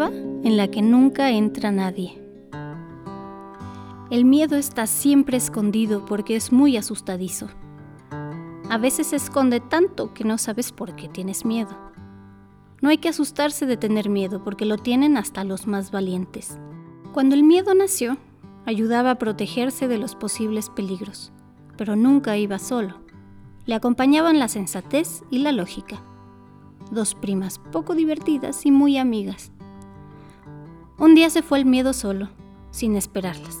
En 0.00 0.56
la 0.56 0.68
que 0.68 0.80
nunca 0.80 1.30
entra 1.32 1.70
nadie. 1.70 2.18
El 4.10 4.24
miedo 4.24 4.56
está 4.56 4.86
siempre 4.86 5.36
escondido 5.36 6.06
porque 6.06 6.34
es 6.34 6.50
muy 6.50 6.78
asustadizo. 6.78 7.48
A 8.70 8.78
veces 8.78 9.08
se 9.08 9.16
esconde 9.16 9.60
tanto 9.60 10.14
que 10.14 10.24
no 10.24 10.38
sabes 10.38 10.72
por 10.72 10.96
qué 10.96 11.08
tienes 11.08 11.44
miedo. 11.44 11.76
No 12.80 12.88
hay 12.88 12.98
que 12.98 13.10
asustarse 13.10 13.66
de 13.66 13.76
tener 13.76 14.08
miedo 14.08 14.42
porque 14.42 14.64
lo 14.64 14.78
tienen 14.78 15.18
hasta 15.18 15.44
los 15.44 15.66
más 15.66 15.90
valientes. 15.90 16.58
Cuando 17.12 17.34
el 17.34 17.42
miedo 17.42 17.74
nació, 17.74 18.16
ayudaba 18.64 19.10
a 19.10 19.18
protegerse 19.18 19.88
de 19.88 19.98
los 19.98 20.14
posibles 20.14 20.70
peligros, 20.70 21.32
pero 21.76 21.96
nunca 21.96 22.38
iba 22.38 22.58
solo. 22.58 23.02
Le 23.66 23.74
acompañaban 23.74 24.38
la 24.38 24.48
sensatez 24.48 25.22
y 25.30 25.40
la 25.40 25.52
lógica. 25.52 26.02
Dos 26.90 27.14
primas 27.14 27.58
poco 27.72 27.94
divertidas 27.94 28.64
y 28.64 28.70
muy 28.70 28.96
amigas. 28.96 29.51
Un 31.02 31.16
día 31.16 31.30
se 31.30 31.42
fue 31.42 31.58
el 31.58 31.64
miedo 31.64 31.94
solo, 31.94 32.28
sin 32.70 32.94
esperarlas. 32.94 33.58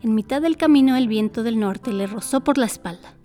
En 0.00 0.14
mitad 0.14 0.40
del 0.40 0.56
camino 0.56 0.94
el 0.94 1.08
viento 1.08 1.42
del 1.42 1.58
norte 1.58 1.92
le 1.92 2.06
rozó 2.06 2.38
por 2.42 2.56
la 2.56 2.66
espalda. 2.66 3.16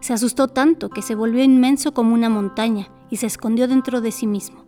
Se 0.00 0.12
asustó 0.12 0.48
tanto 0.48 0.90
que 0.90 1.00
se 1.00 1.14
volvió 1.14 1.44
inmenso 1.44 1.94
como 1.94 2.14
una 2.14 2.28
montaña 2.28 2.88
y 3.10 3.18
se 3.18 3.26
escondió 3.26 3.68
dentro 3.68 4.00
de 4.00 4.10
sí 4.10 4.26
mismo. 4.26 4.64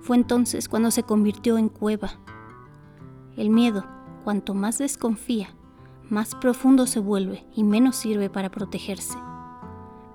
Fue 0.00 0.16
entonces 0.16 0.68
cuando 0.68 0.90
se 0.90 1.04
convirtió 1.04 1.56
en 1.56 1.68
cueva. 1.68 2.14
El 3.36 3.50
miedo, 3.50 3.86
cuanto 4.24 4.52
más 4.52 4.78
desconfía, 4.78 5.54
más 6.10 6.34
profundo 6.34 6.88
se 6.88 6.98
vuelve 6.98 7.46
y 7.54 7.62
menos 7.62 7.94
sirve 7.94 8.28
para 8.28 8.50
protegerse. 8.50 9.16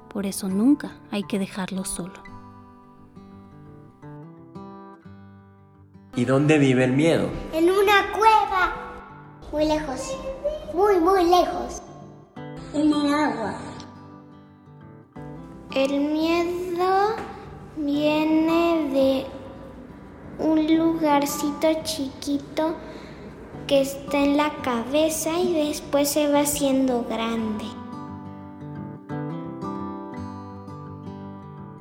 Por 0.10 0.26
eso 0.26 0.50
nunca 0.50 1.00
hay 1.12 1.24
que 1.24 1.40
dejarlo 1.40 1.86
solo. 1.86 2.27
¿Y 6.18 6.26
dónde 6.26 6.58
vive 6.58 6.84
el 6.84 6.94
miedo? 6.94 7.30
En 7.54 7.66
una 7.66 8.12
cueva. 8.12 8.74
Muy 9.52 9.66
lejos. 9.66 10.18
Muy, 10.74 11.00
muy 11.00 11.24
lejos. 11.26 11.84
En 12.74 12.92
el 12.92 13.14
agua. 13.14 13.60
El 15.76 16.00
miedo 16.00 17.16
viene 17.76 18.90
de 18.92 19.26
un 20.44 20.76
lugarcito 20.76 21.68
chiquito 21.84 22.76
que 23.68 23.82
está 23.82 24.18
en 24.18 24.38
la 24.38 24.52
cabeza 24.64 25.40
y 25.40 25.68
después 25.68 26.10
se 26.10 26.32
va 26.32 26.40
haciendo 26.40 27.06
grande. 27.08 27.66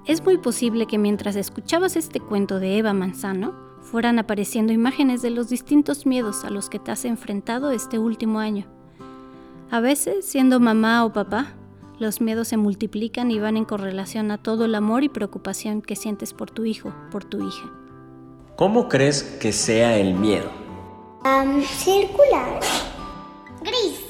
Es 0.05 0.23
muy 0.23 0.37
posible 0.37 0.87
que 0.87 0.99
mientras 0.99 1.37
escuchabas 1.37 1.97
este 1.97 2.21
cuento 2.21 2.61
de 2.61 2.77
Eva 2.77 2.93
Manzano, 2.93 3.66
fueran 3.87 4.19
apareciendo 4.19 4.73
imágenes 4.73 5.23
de 5.23 5.31
los 5.31 5.49
distintos 5.49 6.07
miedos 6.07 6.45
a 6.45 6.51
los 6.51 6.69
que 6.69 6.79
te 6.79 6.91
has 6.91 7.05
enfrentado 7.05 7.71
este 7.71 7.99
último 7.99 8.41
año. 8.41 8.67
A 9.71 9.81
veces, 9.81 10.27
siendo 10.27 10.61
mamá 10.61 11.05
o 11.05 11.13
papá, 11.13 11.55
los 11.99 12.21
miedos 12.21 12.49
se 12.49 12.57
multiplican 12.57 13.31
y 13.31 13.39
van 13.39 13.57
en 13.57 13.65
correlación 13.65 14.31
a 14.31 14.39
todo 14.39 14.65
el 14.65 14.75
amor 14.75 15.05
y 15.05 15.09
preocupación 15.09 15.83
que 15.83 15.97
sientes 15.97 16.35
por 16.35 16.51
tu 16.51 16.65
hijo, 16.65 16.93
por 17.11 17.25
tu 17.25 17.47
hija. 17.47 17.73
¿Cómo 18.57 18.89
crees 18.89 19.23
que 19.23 19.53
sea 19.53 19.97
el 19.97 20.15
miedo? 20.15 20.51
circular, 21.83 22.61
gris, 23.61 24.01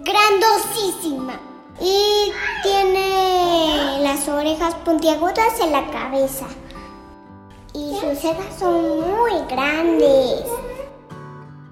grandosísima 0.00 1.40
y 1.80 2.30
tiene 2.62 4.02
las 4.02 4.28
orejas 4.28 4.74
puntiagudas 4.84 5.58
en 5.62 5.72
la 5.72 5.90
cabeza 5.90 6.46
y 7.78 7.94
sus 7.94 8.18
cejas 8.18 8.58
son 8.58 9.00
muy 9.00 9.32
grandes. 9.48 10.44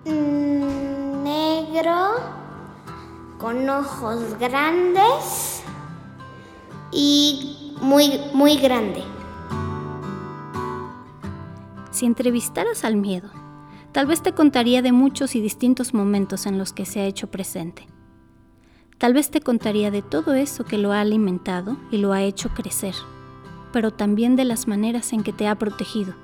Mm, 0.04 1.24
negro, 1.24 2.14
con 3.38 3.68
ojos 3.68 4.38
grandes 4.38 5.62
y 6.92 7.74
muy, 7.80 8.20
muy 8.32 8.56
grande. 8.56 9.02
Si 11.90 12.06
entrevistaras 12.06 12.84
al 12.84 12.96
miedo, 12.96 13.30
tal 13.92 14.06
vez 14.06 14.22
te 14.22 14.32
contaría 14.32 14.82
de 14.82 14.92
muchos 14.92 15.34
y 15.34 15.40
distintos 15.40 15.92
momentos 15.92 16.46
en 16.46 16.58
los 16.58 16.72
que 16.72 16.86
se 16.86 17.00
ha 17.00 17.06
hecho 17.06 17.30
presente. 17.30 17.86
Tal 18.98 19.12
vez 19.12 19.30
te 19.30 19.40
contaría 19.40 19.90
de 19.90 20.02
todo 20.02 20.34
eso 20.34 20.64
que 20.64 20.78
lo 20.78 20.92
ha 20.92 21.00
alimentado 21.00 21.76
y 21.90 21.98
lo 21.98 22.12
ha 22.12 22.22
hecho 22.22 22.50
crecer 22.50 22.94
pero 23.72 23.90
también 23.90 24.36
de 24.36 24.44
las 24.44 24.66
maneras 24.68 25.12
en 25.12 25.22
que 25.22 25.32
te 25.32 25.48
ha 25.48 25.54
protegido, 25.56 26.14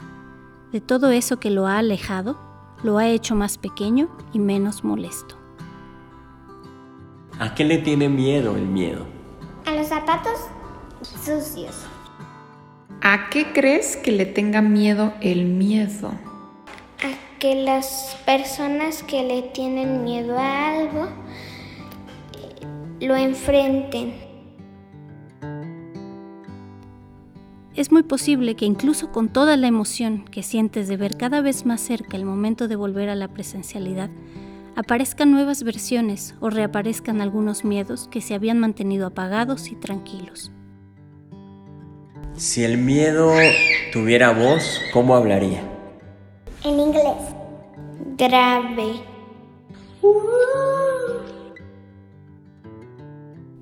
de 0.72 0.80
todo 0.80 1.10
eso 1.10 1.38
que 1.38 1.50
lo 1.50 1.66
ha 1.66 1.78
alejado, 1.78 2.38
lo 2.82 2.98
ha 2.98 3.06
hecho 3.06 3.34
más 3.34 3.58
pequeño 3.58 4.08
y 4.32 4.38
menos 4.38 4.84
molesto. 4.84 5.36
¿A 7.38 7.54
qué 7.54 7.64
le 7.64 7.78
tiene 7.78 8.08
miedo 8.08 8.56
el 8.56 8.66
miedo? 8.66 9.06
A 9.66 9.74
los 9.74 9.88
zapatos 9.88 10.38
sucios. 11.02 11.86
¿A 13.00 13.28
qué 13.30 13.52
crees 13.52 13.96
que 13.96 14.12
le 14.12 14.26
tenga 14.26 14.62
miedo 14.62 15.12
el 15.20 15.44
miedo? 15.44 16.08
A 16.08 17.38
que 17.38 17.56
las 17.64 18.16
personas 18.24 19.02
que 19.02 19.24
le 19.24 19.42
tienen 19.42 20.04
miedo 20.04 20.38
a 20.38 20.68
algo 20.68 21.08
lo 23.00 23.16
enfrenten 23.16 24.31
Es 27.82 27.90
muy 27.90 28.04
posible 28.04 28.54
que 28.54 28.64
incluso 28.64 29.10
con 29.10 29.28
toda 29.28 29.56
la 29.56 29.66
emoción 29.66 30.24
que 30.26 30.44
sientes 30.44 30.86
de 30.86 30.96
ver 30.96 31.16
cada 31.16 31.40
vez 31.40 31.66
más 31.66 31.80
cerca 31.80 32.16
el 32.16 32.24
momento 32.24 32.68
de 32.68 32.76
volver 32.76 33.08
a 33.08 33.16
la 33.16 33.26
presencialidad, 33.26 34.08
aparezcan 34.76 35.32
nuevas 35.32 35.64
versiones 35.64 36.36
o 36.38 36.48
reaparezcan 36.48 37.20
algunos 37.20 37.64
miedos 37.64 38.06
que 38.08 38.20
se 38.20 38.34
habían 38.34 38.60
mantenido 38.60 39.08
apagados 39.08 39.66
y 39.66 39.74
tranquilos. 39.74 40.52
Si 42.36 42.62
el 42.62 42.78
miedo 42.78 43.32
tuviera 43.92 44.30
voz, 44.30 44.80
¿cómo 44.92 45.16
hablaría? 45.16 45.64
En 46.62 46.78
inglés. 46.78 47.34
Grave. 48.16 48.92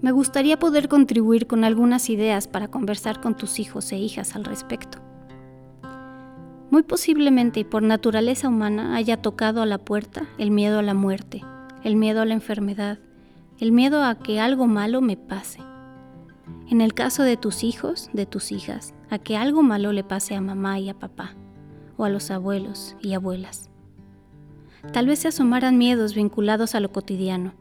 Me 0.03 0.13
gustaría 0.13 0.59
poder 0.59 0.89
contribuir 0.89 1.47
con 1.47 1.63
algunas 1.63 2.09
ideas 2.09 2.49
para 2.49 2.69
conversar 2.69 3.21
con 3.21 3.37
tus 3.37 3.59
hijos 3.59 3.93
e 3.93 3.99
hijas 3.99 4.35
al 4.35 4.45
respecto. 4.45 4.99
Muy 6.71 6.83
posiblemente 6.85 7.61
y 7.61 7.65
por 7.65 7.83
naturaleza 7.83 8.49
humana 8.49 8.97
haya 8.97 9.21
tocado 9.21 9.61
a 9.61 9.67
la 9.67 9.79
puerta 9.79 10.27
el 10.39 10.51
miedo 10.51 10.79
a 10.79 10.83
la 10.83 10.95
muerte, 10.95 11.43
el 11.85 11.97
miedo 11.97 12.23
a 12.23 12.25
la 12.25 12.33
enfermedad, 12.33 12.99
el 13.59 13.73
miedo 13.73 14.03
a 14.03 14.15
que 14.15 14.41
algo 14.41 14.67
malo 14.67 15.03
me 15.03 15.19
pase. 15.19 15.59
En 16.71 16.81
el 16.81 16.95
caso 16.95 17.23
de 17.23 17.37
tus 17.37 17.63
hijos, 17.63 18.09
de 18.15 18.25
tus 18.25 18.53
hijas, 18.53 18.95
a 19.11 19.19
que 19.19 19.37
algo 19.37 19.63
malo 19.63 19.93
le 19.93 20.05
pase 20.05 20.35
a 20.35 20.41
mamá 20.41 20.79
y 20.79 20.89
a 20.89 20.99
papá, 20.99 21.35
o 21.97 22.05
a 22.05 22.09
los 22.09 22.31
abuelos 22.31 22.97
y 23.03 23.13
abuelas. 23.13 23.69
Tal 24.93 25.07
vez 25.07 25.19
se 25.19 25.29
asomaran 25.29 25.77
miedos 25.77 26.15
vinculados 26.15 26.75
a 26.75 26.81
lo 26.81 26.91
cotidiano, 26.91 27.53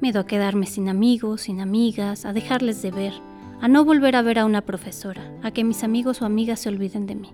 Miedo 0.00 0.20
a 0.20 0.26
quedarme 0.26 0.66
sin 0.66 0.90
amigos, 0.90 1.42
sin 1.42 1.60
amigas, 1.60 2.26
a 2.26 2.34
dejarles 2.34 2.82
de 2.82 2.90
ver, 2.90 3.14
a 3.62 3.68
no 3.68 3.82
volver 3.82 4.14
a 4.14 4.20
ver 4.20 4.38
a 4.38 4.44
una 4.44 4.60
profesora, 4.60 5.22
a 5.42 5.50
que 5.52 5.64
mis 5.64 5.82
amigos 5.84 6.20
o 6.20 6.26
amigas 6.26 6.60
se 6.60 6.68
olviden 6.68 7.06
de 7.06 7.14
mí. 7.14 7.30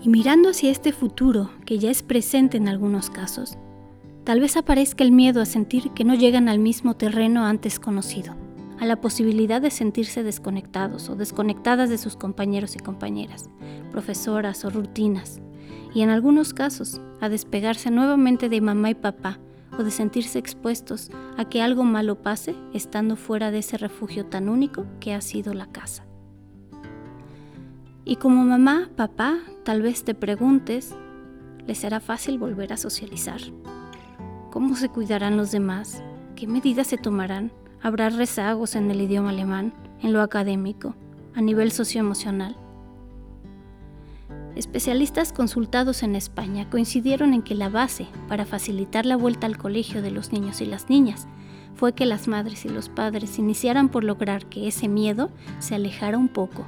Y 0.00 0.08
mirando 0.08 0.50
hacia 0.50 0.70
este 0.70 0.92
futuro, 0.92 1.50
que 1.64 1.78
ya 1.78 1.90
es 1.90 2.04
presente 2.04 2.56
en 2.56 2.68
algunos 2.68 3.10
casos, 3.10 3.58
tal 4.22 4.38
vez 4.38 4.56
aparezca 4.56 5.02
el 5.02 5.10
miedo 5.10 5.40
a 5.40 5.44
sentir 5.44 5.90
que 5.90 6.04
no 6.04 6.14
llegan 6.14 6.48
al 6.48 6.60
mismo 6.60 6.94
terreno 6.94 7.44
antes 7.44 7.80
conocido, 7.80 8.36
a 8.78 8.86
la 8.86 9.00
posibilidad 9.00 9.60
de 9.60 9.72
sentirse 9.72 10.22
desconectados 10.22 11.10
o 11.10 11.16
desconectadas 11.16 11.90
de 11.90 11.98
sus 11.98 12.14
compañeros 12.14 12.76
y 12.76 12.78
compañeras, 12.78 13.50
profesoras 13.90 14.64
o 14.64 14.70
rutinas, 14.70 15.40
y 15.92 16.02
en 16.02 16.10
algunos 16.10 16.54
casos 16.54 17.00
a 17.20 17.28
despegarse 17.28 17.90
nuevamente 17.90 18.48
de 18.48 18.60
mamá 18.60 18.90
y 18.90 18.94
papá 18.94 19.40
o 19.78 19.82
de 19.82 19.90
sentirse 19.90 20.38
expuestos 20.38 21.10
a 21.36 21.44
que 21.44 21.62
algo 21.62 21.84
malo 21.84 22.22
pase 22.22 22.54
estando 22.72 23.16
fuera 23.16 23.50
de 23.50 23.58
ese 23.58 23.78
refugio 23.78 24.26
tan 24.26 24.48
único 24.48 24.86
que 25.00 25.14
ha 25.14 25.20
sido 25.20 25.54
la 25.54 25.66
casa. 25.66 26.06
Y 28.04 28.16
como 28.16 28.44
mamá, 28.44 28.88
papá, 28.96 29.38
tal 29.64 29.82
vez 29.82 30.04
te 30.04 30.14
preguntes, 30.14 30.94
¿les 31.66 31.78
será 31.78 32.00
fácil 32.00 32.38
volver 32.38 32.72
a 32.72 32.76
socializar? 32.76 33.40
¿Cómo 34.52 34.76
se 34.76 34.88
cuidarán 34.88 35.36
los 35.36 35.50
demás? 35.50 36.02
¿Qué 36.36 36.46
medidas 36.46 36.86
se 36.86 36.98
tomarán? 36.98 37.50
¿Habrá 37.82 38.08
rezagos 38.08 38.76
en 38.76 38.90
el 38.90 39.00
idioma 39.00 39.30
alemán, 39.30 39.74
en 40.00 40.12
lo 40.12 40.22
académico, 40.22 40.94
a 41.34 41.42
nivel 41.42 41.72
socioemocional? 41.72 42.56
Especialistas 44.56 45.34
consultados 45.34 46.02
en 46.02 46.16
España 46.16 46.70
coincidieron 46.70 47.34
en 47.34 47.42
que 47.42 47.54
la 47.54 47.68
base 47.68 48.06
para 48.26 48.46
facilitar 48.46 49.04
la 49.04 49.16
vuelta 49.16 49.46
al 49.46 49.58
colegio 49.58 50.00
de 50.00 50.10
los 50.10 50.32
niños 50.32 50.62
y 50.62 50.64
las 50.64 50.88
niñas 50.88 51.28
fue 51.74 51.92
que 51.92 52.06
las 52.06 52.26
madres 52.26 52.64
y 52.64 52.70
los 52.70 52.88
padres 52.88 53.38
iniciaran 53.38 53.90
por 53.90 54.02
lograr 54.02 54.46
que 54.46 54.66
ese 54.66 54.88
miedo 54.88 55.30
se 55.58 55.74
alejara 55.74 56.16
un 56.16 56.28
poco. 56.28 56.64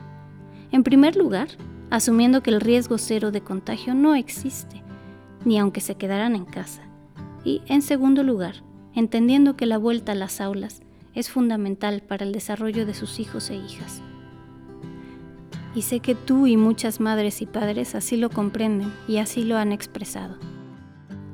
En 0.71 0.83
primer 0.83 1.17
lugar, 1.17 1.49
asumiendo 1.89 2.43
que 2.43 2.51
el 2.51 2.61
riesgo 2.61 2.99
cero 2.99 3.31
de 3.31 3.41
contagio 3.41 3.95
no 3.95 4.15
existe, 4.15 4.83
ni 5.47 5.59
aunque 5.59 5.81
se 5.81 5.95
quedaran 5.95 6.37
en 6.37 6.45
casa. 6.45 6.83
Y 7.43 7.63
en 7.69 7.81
segundo 7.81 8.23
lugar, 8.23 8.57
entendiendo 8.95 9.57
que 9.57 9.65
la 9.65 9.79
vuelta 9.79 10.13
a 10.13 10.15
las 10.15 10.43
aulas 10.43 10.83
es 11.15 11.31
fundamental 11.31 12.03
para 12.03 12.27
el 12.27 12.33
desarrollo 12.33 12.85
de 12.85 12.93
sus 12.93 13.19
hijos 13.19 13.49
e 13.49 13.57
hijas 13.57 14.03
y 15.75 15.83
sé 15.83 16.01
que 16.01 16.15
tú 16.15 16.47
y 16.47 16.57
muchas 16.57 17.01
madres 17.01 17.43
y 17.43 17.47
padres 17.47 17.95
así 17.95 18.17
lo 18.17 18.31
comprenden 18.31 18.93
y 19.07 19.19
así 19.19 19.45
lo 19.45 19.57
han 19.57 19.73
expresado. 19.73 20.37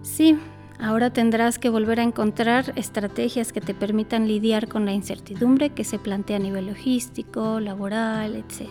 Sí, 0.02 0.38
ahora 0.78 1.10
tendrás 1.10 1.58
que 1.58 1.68
volver 1.68 2.00
a 2.00 2.04
encontrar 2.04 2.72
estrategias 2.76 3.52
que 3.52 3.60
te 3.60 3.74
permitan 3.74 4.28
lidiar 4.28 4.68
con 4.68 4.84
la 4.84 4.92
incertidumbre 4.92 5.70
que 5.70 5.84
se 5.84 5.98
plantea 5.98 6.36
a 6.36 6.40
nivel 6.40 6.66
logístico, 6.66 7.60
laboral, 7.60 8.36
etc. 8.36 8.70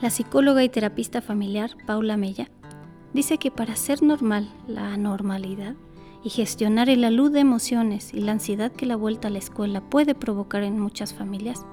La 0.00 0.10
psicóloga 0.10 0.62
y 0.62 0.68
terapista 0.68 1.20
familiar 1.20 1.70
Paula 1.86 2.16
Mella 2.16 2.48
dice 3.14 3.38
que 3.38 3.50
para 3.50 3.72
hacer 3.72 4.02
normal 4.02 4.48
la 4.66 4.92
anormalidad 4.92 5.74
y 6.22 6.30
gestionar 6.30 6.88
el 6.88 7.04
alud 7.04 7.32
de 7.32 7.40
emociones 7.40 8.12
y 8.12 8.20
la 8.20 8.32
ansiedad 8.32 8.72
que 8.72 8.86
la 8.86 8.96
vuelta 8.96 9.28
a 9.28 9.30
la 9.30 9.38
escuela 9.38 9.80
puede 9.80 10.14
provocar 10.14 10.62
en 10.62 10.78
muchas 10.78 11.14
familias, 11.14 11.64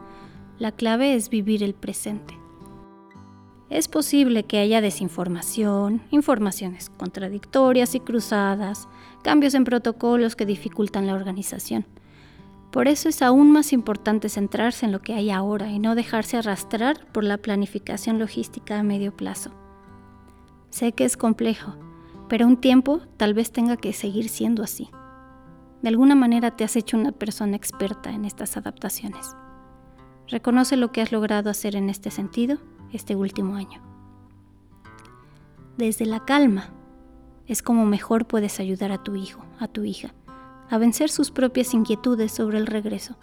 la 0.58 0.72
clave 0.72 1.16
es 1.16 1.30
vivir 1.30 1.64
el 1.64 1.74
presente. 1.74 2.38
Es 3.70 3.88
posible 3.88 4.44
que 4.44 4.60
haya 4.60 4.80
desinformación, 4.80 6.02
informaciones 6.12 6.90
contradictorias 6.90 7.96
y 7.96 8.00
cruzadas, 8.00 8.88
cambios 9.24 9.54
en 9.54 9.64
protocolos 9.64 10.36
que 10.36 10.46
dificultan 10.46 11.08
la 11.08 11.16
organización. 11.16 11.86
Por 12.72 12.88
eso 12.88 13.10
es 13.10 13.22
aún 13.22 13.52
más 13.52 13.74
importante 13.74 14.30
centrarse 14.30 14.86
en 14.86 14.92
lo 14.92 15.02
que 15.02 15.14
hay 15.14 15.32
ahora 15.32 15.72
y 15.72 15.80
no 15.80 15.96
dejarse 15.96 16.38
arrastrar 16.38 17.06
por 17.12 17.24
la 17.24 17.38
planificación 17.38 18.20
logística 18.20 18.80
a 18.80 18.84
medio 18.84 19.16
plazo. 19.16 19.52
Sé 20.70 20.92
que 20.92 21.06
es 21.06 21.18
complejo, 21.18 21.76
pero 22.30 22.46
un 22.46 22.58
tiempo 22.58 23.02
tal 23.18 23.34
vez 23.34 23.52
tenga 23.52 23.78
que 23.78 23.94
seguir 23.94 24.30
siendo 24.30 24.62
así. 24.64 24.90
De 25.82 25.90
alguna 25.90 26.16
manera 26.16 26.52
te 26.52 26.64
has 26.64 26.76
hecho 26.76 26.98
una 26.98 27.12
persona 27.12 27.56
experta 27.56 28.12
en 28.12 28.26
estas 28.26 28.58
adaptaciones. 28.58 29.36
Reconoce 30.28 30.76
lo 30.78 30.92
que 30.92 31.02
has 31.02 31.12
logrado 31.12 31.50
hacer 31.50 31.76
en 31.76 31.90
este 31.90 32.10
sentido 32.12 32.58
este 32.92 33.16
último 33.16 33.56
año. 33.56 33.82
Desde 35.78 36.06
la 36.06 36.26
calma 36.26 36.70
es 37.48 37.62
como 37.62 37.86
mejor 37.86 38.26
puedes 38.26 38.60
ayudar 38.60 38.92
a 38.92 39.04
tu 39.04 39.16
hijo, 39.16 39.46
a 39.60 39.68
tu 39.68 39.84
hija, 39.84 40.14
a 40.70 40.78
vencer 40.78 41.10
sus 41.10 41.32
propias 41.32 41.74
inquietudes 41.74 42.32
sobre 42.32 42.58
el 42.58 42.66
regreso. 42.66 43.18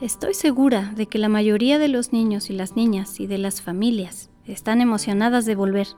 Estoy 0.00 0.32
segura 0.32 0.92
de 0.94 1.06
que 1.06 1.18
la 1.18 1.28
mayoría 1.28 1.78
de 1.78 1.88
los 1.88 2.12
niños 2.12 2.50
y 2.50 2.52
las 2.54 2.76
niñas 2.76 3.18
y 3.20 3.26
de 3.26 3.36
las 3.36 3.60
familias 3.60 4.30
están 4.46 4.80
emocionadas 4.80 5.44
de 5.44 5.56
volver 5.56 5.88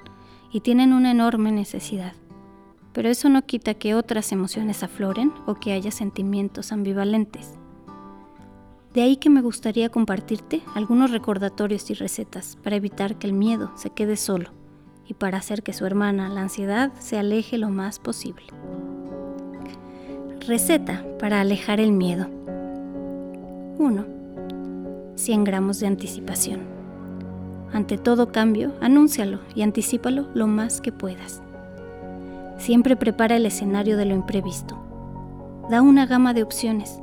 y 0.51 0.61
tienen 0.61 0.93
una 0.93 1.11
enorme 1.11 1.53
necesidad. 1.53 2.15
Pero 2.93 3.09
eso 3.09 3.29
no 3.29 3.43
quita 3.43 3.75
que 3.75 3.95
otras 3.95 4.33
emociones 4.33 4.83
afloren 4.83 5.33
o 5.47 5.55
que 5.55 5.73
haya 5.73 5.93
sentimientos 5.93 6.73
ambivalentes. 6.73 7.60
De 8.95 9.03
ahí 9.03 9.19
que 9.19 9.31
me 9.31 9.41
gustaría 9.41 9.89
compartirte 9.89 10.63
algunos 10.75 11.13
recordatorios 11.13 11.89
y 11.91 11.95
recetas 11.95 12.59
para 12.63 12.75
evitar 12.75 13.17
que 13.17 13.29
el 13.29 13.33
miedo 13.33 13.71
se 13.77 13.91
quede 13.91 14.17
solo 14.17 14.51
y 15.07 15.15
para 15.15 15.39
hacer 15.39 15.63
que 15.63 15.73
su 15.73 15.87
hermana, 15.87 16.29
la 16.29 16.43
ansiedad, 16.43 16.93
se 16.99 17.17
aleje 17.17 17.57
lo 17.57 17.71
más 17.71 18.01
posible. 18.01 18.43
Receta 20.45 21.05
para 21.21 21.41
alejar 21.41 21.79
el 21.79 21.93
miedo. 21.93 22.27
1. 23.79 24.07
100 25.15 25.45
gramos 25.45 25.79
de 25.79 25.87
anticipación. 25.87 26.61
Ante 27.73 27.97
todo 27.97 28.33
cambio, 28.33 28.73
anúncialo 28.81 29.39
y 29.55 29.63
anticípalo 29.63 30.27
lo 30.35 30.49
más 30.49 30.81
que 30.81 30.91
puedas. 30.91 31.43
Siempre 32.59 32.97
prepara 32.97 33.37
el 33.37 33.47
escenario 33.47 33.97
de 33.97 34.07
lo 34.07 34.17
imprevisto. 34.17 34.77
Da 35.71 35.81
una 35.81 36.07
gama 36.07 36.35
de 36.35 36.43
opciones 36.43 37.00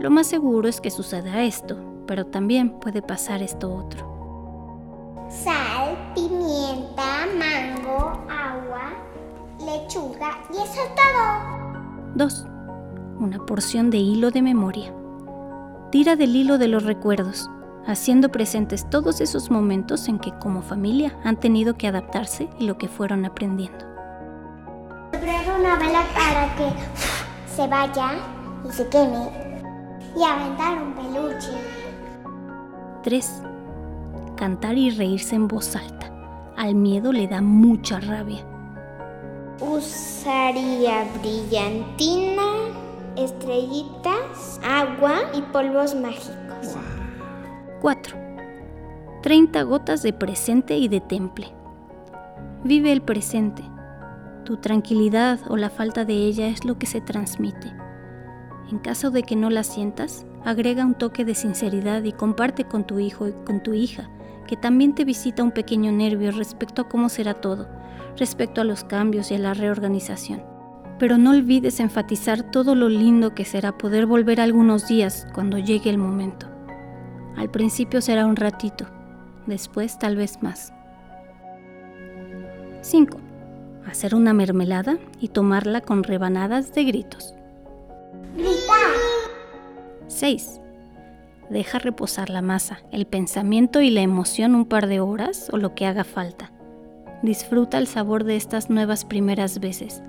lo 0.00 0.10
más 0.10 0.26
seguro 0.26 0.66
es 0.66 0.80
que 0.80 0.90
suceda 0.90 1.42
esto, 1.42 1.76
pero 2.06 2.24
también 2.24 2.80
puede 2.80 3.02
pasar 3.02 3.42
esto 3.42 3.72
otro. 3.72 5.28
Sal, 5.28 6.12
pimienta, 6.14 7.26
mango, 7.38 8.24
agua, 8.28 8.94
lechuga 9.58 10.38
y 10.50 10.54
eso 10.54 10.80
es 10.82 10.94
todo. 10.94 12.14
2. 12.14 12.46
Una 13.18 13.44
porción 13.44 13.90
de 13.90 13.98
hilo 13.98 14.30
de 14.30 14.40
memoria. 14.40 14.92
Tira 15.92 16.16
del 16.16 16.34
hilo 16.34 16.56
de 16.56 16.68
los 16.68 16.84
recuerdos, 16.84 17.50
haciendo 17.86 18.30
presentes 18.30 18.88
todos 18.88 19.20
esos 19.20 19.50
momentos 19.50 20.08
en 20.08 20.18
que 20.18 20.32
como 20.38 20.62
familia 20.62 21.14
han 21.24 21.38
tenido 21.38 21.74
que 21.74 21.88
adaptarse 21.88 22.48
y 22.58 22.66
lo 22.66 22.78
que 22.78 22.88
fueron 22.88 23.26
aprendiendo. 23.26 23.84
una 25.12 25.76
vela 25.76 26.04
para 26.14 26.56
que 26.56 26.72
se 27.54 27.66
vaya 27.66 28.12
y 28.66 28.72
se 28.72 28.88
queme 28.88 29.49
y 30.16 30.22
aventar 30.22 30.82
un 30.82 30.92
peluche. 30.94 31.52
3. 33.02 33.42
Cantar 34.36 34.76
y 34.76 34.90
reírse 34.90 35.34
en 35.34 35.48
voz 35.48 35.74
alta. 35.76 36.12
Al 36.56 36.74
miedo 36.74 37.12
le 37.12 37.26
da 37.26 37.40
mucha 37.40 38.00
rabia. 38.00 38.44
Usaría 39.60 41.04
brillantina, 41.20 42.42
estrellitas, 43.16 44.60
agua 44.64 45.22
y 45.34 45.42
polvos 45.52 45.94
mágicos. 45.94 46.76
4. 47.80 48.16
30 49.22 49.62
gotas 49.62 50.02
de 50.02 50.12
presente 50.12 50.76
y 50.76 50.88
de 50.88 51.00
temple. 51.00 51.52
Vive 52.64 52.92
el 52.92 53.02
presente. 53.02 53.62
Tu 54.44 54.56
tranquilidad 54.56 55.40
o 55.48 55.56
la 55.56 55.70
falta 55.70 56.04
de 56.04 56.14
ella 56.14 56.48
es 56.48 56.64
lo 56.64 56.78
que 56.78 56.86
se 56.86 57.00
transmite. 57.00 57.79
En 58.70 58.78
caso 58.78 59.10
de 59.10 59.24
que 59.24 59.34
no 59.34 59.50
la 59.50 59.64
sientas, 59.64 60.24
agrega 60.44 60.86
un 60.86 60.94
toque 60.94 61.24
de 61.24 61.34
sinceridad 61.34 62.04
y 62.04 62.12
comparte 62.12 62.64
con 62.64 62.84
tu 62.84 63.00
hijo 63.00 63.26
y 63.26 63.32
con 63.44 63.62
tu 63.62 63.74
hija, 63.74 64.08
que 64.46 64.56
también 64.56 64.94
te 64.94 65.04
visita 65.04 65.42
un 65.42 65.50
pequeño 65.50 65.90
nervio 65.90 66.30
respecto 66.30 66.82
a 66.82 66.88
cómo 66.88 67.08
será 67.08 67.34
todo, 67.34 67.68
respecto 68.16 68.60
a 68.60 68.64
los 68.64 68.84
cambios 68.84 69.32
y 69.32 69.34
a 69.34 69.38
la 69.38 69.54
reorganización. 69.54 70.44
Pero 71.00 71.18
no 71.18 71.30
olvides 71.30 71.80
enfatizar 71.80 72.50
todo 72.52 72.76
lo 72.76 72.88
lindo 72.88 73.34
que 73.34 73.44
será 73.44 73.76
poder 73.76 74.06
volver 74.06 74.40
algunos 74.40 74.86
días 74.86 75.26
cuando 75.34 75.58
llegue 75.58 75.90
el 75.90 75.98
momento. 75.98 76.46
Al 77.36 77.50
principio 77.50 78.00
será 78.00 78.24
un 78.24 78.36
ratito, 78.36 78.86
después 79.46 79.98
tal 79.98 80.14
vez 80.14 80.42
más. 80.42 80.72
5. 82.82 83.18
Hacer 83.86 84.14
una 84.14 84.32
mermelada 84.32 84.98
y 85.18 85.28
tomarla 85.28 85.80
con 85.80 86.04
rebanadas 86.04 86.72
de 86.72 86.84
gritos. 86.84 87.34
6. 90.08 90.60
Deja 91.50 91.78
reposar 91.78 92.30
la 92.30 92.42
masa, 92.42 92.80
el 92.92 93.06
pensamiento 93.06 93.80
y 93.80 93.90
la 93.90 94.02
emoción 94.02 94.54
un 94.54 94.66
par 94.66 94.86
de 94.86 95.00
horas 95.00 95.48
o 95.52 95.56
lo 95.56 95.74
que 95.74 95.86
haga 95.86 96.04
falta. 96.04 96.52
Disfruta 97.22 97.78
el 97.78 97.86
sabor 97.86 98.24
de 98.24 98.36
estas 98.36 98.70
nuevas 98.70 99.04
primeras 99.04 99.58
veces. 99.58 100.02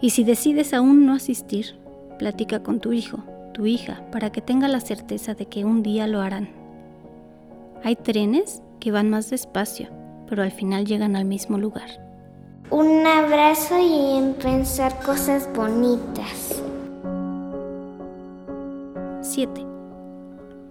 Y 0.00 0.10
si 0.10 0.24
decides 0.24 0.74
aún 0.74 1.06
no 1.06 1.14
asistir, 1.14 1.78
platica 2.18 2.62
con 2.62 2.80
tu 2.80 2.92
hijo, 2.92 3.18
tu 3.52 3.66
hija, 3.66 4.02
para 4.10 4.30
que 4.30 4.40
tenga 4.40 4.68
la 4.68 4.80
certeza 4.80 5.34
de 5.34 5.46
que 5.46 5.64
un 5.64 5.82
día 5.82 6.06
lo 6.06 6.20
harán. 6.20 6.50
Hay 7.84 7.96
trenes 7.96 8.62
que 8.80 8.90
van 8.90 9.08
más 9.08 9.30
despacio, 9.30 9.88
pero 10.28 10.42
al 10.42 10.50
final 10.50 10.84
llegan 10.84 11.16
al 11.16 11.24
mismo 11.24 11.58
lugar. 11.58 11.88
Un 12.70 13.06
abrazo 13.06 13.78
y 13.78 14.18
en 14.18 14.34
pensar 14.34 14.98
cosas 14.98 15.48
bonitas. 15.54 16.55
7. 19.36 19.66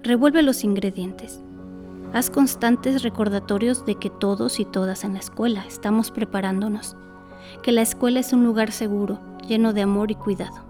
Revuelve 0.01 0.41
los 0.41 0.63
ingredientes. 0.63 1.39
Haz 2.13 2.31
constantes 2.31 3.03
recordatorios 3.03 3.85
de 3.85 3.93
que 3.93 4.09
todos 4.09 4.59
y 4.59 4.65
todas 4.65 5.03
en 5.03 5.13
la 5.13 5.19
escuela 5.19 5.63
estamos 5.67 6.09
preparándonos, 6.09 6.97
que 7.61 7.71
la 7.71 7.83
escuela 7.83 8.21
es 8.21 8.33
un 8.33 8.43
lugar 8.43 8.71
seguro, 8.71 9.19
lleno 9.47 9.71
de 9.71 9.83
amor 9.83 10.09
y 10.09 10.15
cuidado, 10.15 10.65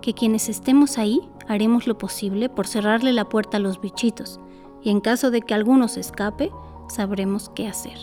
que 0.00 0.14
quienes 0.14 0.48
estemos 0.48 0.98
ahí 0.98 1.20
haremos 1.48 1.88
lo 1.88 1.98
posible 1.98 2.48
por 2.48 2.68
cerrarle 2.68 3.12
la 3.12 3.28
puerta 3.28 3.56
a 3.56 3.60
los 3.60 3.80
bichitos 3.80 4.38
y 4.80 4.90
en 4.90 5.00
caso 5.00 5.32
de 5.32 5.42
que 5.42 5.54
alguno 5.54 5.88
se 5.88 5.98
escape, 5.98 6.52
sabremos 6.88 7.50
qué 7.56 7.66
hacer. 7.66 7.98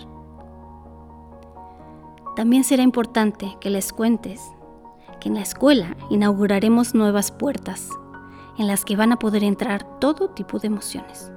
También 2.35 2.65
será 2.65 2.83
importante 2.83 3.55
que 3.61 3.69
les 3.69 3.93
cuentes 3.93 4.41
que 5.21 5.29
en 5.29 5.35
la 5.35 5.43
escuela 5.43 5.95
inauguraremos 6.09 6.93
nuevas 6.93 7.31
puertas 7.31 7.89
en 8.59 8.67
las 8.67 8.85
que 8.85 8.95
van 8.95 9.11
a 9.11 9.17
poder 9.17 9.43
entrar 9.43 9.83
todo 9.99 10.29
tipo 10.29 10.59
de 10.59 10.67
emociones. 10.67 11.31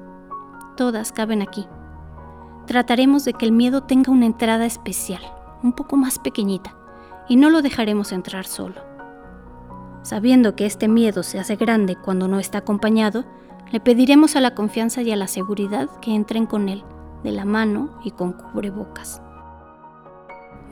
Todas 0.76 1.12
caben 1.12 1.40
aquí. 1.40 1.66
Trataremos 2.66 3.24
de 3.24 3.32
que 3.32 3.46
el 3.46 3.52
miedo 3.52 3.84
tenga 3.84 4.12
una 4.12 4.26
entrada 4.26 4.66
especial, 4.66 5.22
un 5.62 5.72
poco 5.72 5.96
más 5.96 6.18
pequeñita, 6.18 6.76
y 7.28 7.36
no 7.36 7.48
lo 7.48 7.62
dejaremos 7.62 8.12
entrar 8.12 8.44
solo. 8.44 8.82
Sabiendo 10.02 10.56
que 10.56 10.66
este 10.66 10.88
miedo 10.88 11.22
se 11.22 11.38
hace 11.38 11.54
grande 11.54 11.94
cuando 11.96 12.26
no 12.26 12.40
está 12.40 12.58
acompañado, 12.58 13.24
le 13.70 13.78
pediremos 13.78 14.34
a 14.34 14.40
la 14.40 14.54
confianza 14.54 15.00
y 15.02 15.12
a 15.12 15.16
la 15.16 15.28
seguridad 15.28 15.88
que 16.00 16.14
entren 16.14 16.46
con 16.46 16.68
él, 16.68 16.82
de 17.22 17.30
la 17.30 17.44
mano 17.44 18.00
y 18.02 18.10
con 18.10 18.32
cubrebocas. 18.32 19.22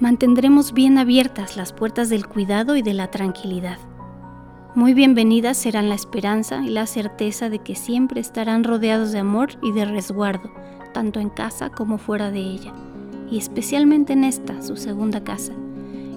Mantendremos 0.00 0.72
bien 0.72 0.98
abiertas 0.98 1.56
las 1.56 1.72
puertas 1.72 2.08
del 2.08 2.26
cuidado 2.26 2.74
y 2.74 2.82
de 2.82 2.94
la 2.94 3.10
tranquilidad. 3.10 3.78
Muy 4.76 4.94
bienvenidas 4.94 5.56
serán 5.56 5.88
la 5.88 5.96
esperanza 5.96 6.62
y 6.64 6.68
la 6.68 6.86
certeza 6.86 7.50
de 7.50 7.58
que 7.58 7.74
siempre 7.74 8.20
estarán 8.20 8.62
rodeados 8.62 9.10
de 9.10 9.18
amor 9.18 9.50
y 9.62 9.72
de 9.72 9.84
resguardo, 9.84 10.52
tanto 10.94 11.18
en 11.18 11.28
casa 11.28 11.70
como 11.70 11.98
fuera 11.98 12.30
de 12.30 12.38
ella, 12.38 12.72
y 13.28 13.38
especialmente 13.38 14.12
en 14.12 14.22
esta, 14.22 14.62
su 14.62 14.76
segunda 14.76 15.24
casa, 15.24 15.52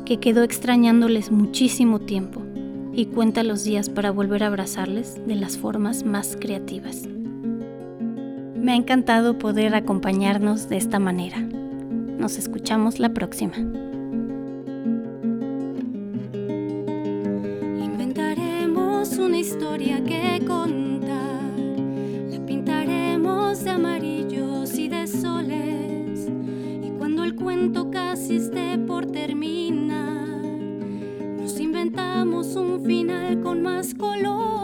que 0.06 0.20
quedó 0.20 0.44
extrañándoles 0.44 1.32
muchísimo 1.32 2.00
tiempo 2.00 2.44
y 2.94 3.08
cuenta 3.08 3.42
los 3.42 3.64
días 3.64 3.90
para 3.90 4.12
volver 4.12 4.44
a 4.44 4.48
abrazarles 4.48 5.26
de 5.26 5.34
las 5.34 5.58
formas 5.58 6.06
más 6.06 6.38
creativas. 6.40 7.08
Me 8.56 8.74
ha 8.74 8.76
encantado 8.76 9.40
poder 9.40 9.74
acompañarnos 9.74 10.70
de 10.70 10.78
esta 10.78 11.00
manera. 11.00 11.40
Nos 11.40 12.38
escuchamos 12.38 13.00
la 13.00 13.10
próxima. 13.16 13.56
Historia 19.54 20.04
que 20.04 20.44
contar. 20.48 21.54
La 22.32 22.44
pintaremos 22.44 23.64
de 23.64 23.70
amarillos 23.70 24.74
y 24.80 24.88
de 24.88 25.06
soles. 25.06 26.28
Y 26.82 26.90
cuando 26.98 27.24
el 27.24 27.36
cuento 27.36 27.92
casi 27.92 28.38
esté 28.38 28.80
por 28.80 29.06
terminar, 29.06 30.40
nos 31.38 31.60
inventamos 31.60 32.56
un 32.56 32.84
final 32.84 33.42
con 33.42 33.62
más 33.62 33.94
colores. 33.94 34.63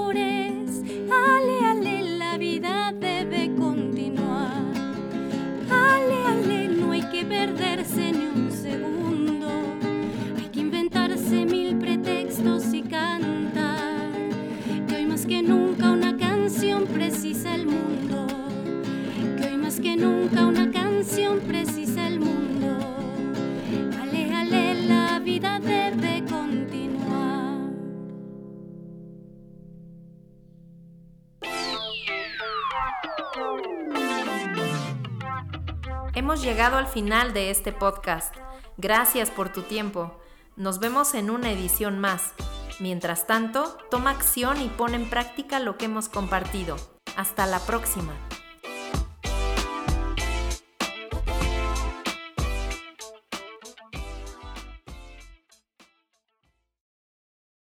Hemos 36.16 36.42
llegado 36.42 36.78
al 36.78 36.88
final 36.88 37.34
de 37.34 37.52
este 37.52 37.72
podcast. 37.72 38.36
Gracias 38.78 39.30
por 39.30 39.54
tu 39.54 39.62
tiempo. 39.62 40.20
Nos 40.56 40.80
vemos 40.80 41.14
en 41.14 41.30
una 41.30 41.52
edición 41.52 42.00
más. 42.00 42.34
Mientras 42.80 43.28
tanto, 43.28 43.78
toma 43.92 44.12
acción 44.12 44.60
y 44.62 44.70
pon 44.70 44.96
en 44.96 45.10
práctica 45.10 45.60
lo 45.60 45.78
que 45.78 45.86
hemos 45.86 46.10
compartido. 46.10 46.78
Hasta 47.16 47.46
la 47.46 47.60
próxima. 47.60 48.14